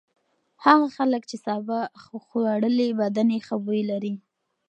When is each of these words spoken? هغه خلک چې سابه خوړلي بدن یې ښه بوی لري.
هغه 0.65 0.87
خلک 0.97 1.21
چې 1.29 1.37
سابه 1.45 1.79
خوړلي 2.25 2.87
بدن 3.01 3.27
یې 3.35 3.39
ښه 3.47 3.55
بوی 3.63 3.81
لري. 3.91 4.13